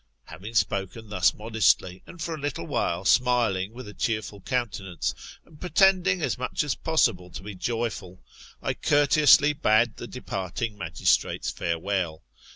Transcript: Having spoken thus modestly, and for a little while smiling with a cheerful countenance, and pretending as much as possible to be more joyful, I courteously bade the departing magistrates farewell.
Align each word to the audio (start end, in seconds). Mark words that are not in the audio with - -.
Having 0.23 0.55
spoken 0.55 1.09
thus 1.09 1.31
modestly, 1.31 2.01
and 2.07 2.19
for 2.19 2.33
a 2.33 2.39
little 2.39 2.65
while 2.65 3.05
smiling 3.05 3.71
with 3.71 3.87
a 3.87 3.93
cheerful 3.93 4.41
countenance, 4.41 5.13
and 5.45 5.61
pretending 5.61 6.23
as 6.23 6.39
much 6.39 6.63
as 6.63 6.73
possible 6.73 7.29
to 7.29 7.43
be 7.43 7.53
more 7.53 7.59
joyful, 7.59 8.19
I 8.63 8.73
courteously 8.73 9.53
bade 9.53 9.97
the 9.97 10.07
departing 10.07 10.75
magistrates 10.75 11.51
farewell. 11.51 12.23